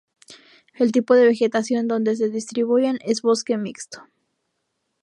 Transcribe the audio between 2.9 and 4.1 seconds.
es bosque mixto.